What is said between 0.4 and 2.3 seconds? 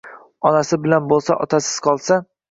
Onasi bilan bo’lsa, otasiz qolsa.